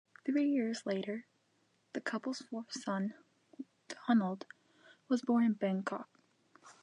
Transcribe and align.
Three 0.25 0.49
years 0.49 0.83
later, 0.87 1.27
the 1.93 2.01
couple's 2.01 2.39
fourth 2.39 2.71
son, 2.71 3.13
Donald, 4.07 4.47
was 5.07 5.21
born 5.21 5.43
in 5.43 5.53
Bangkok. 5.53 6.09